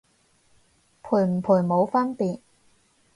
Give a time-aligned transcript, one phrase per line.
[1.03, 2.39] 賠唔賠冇分別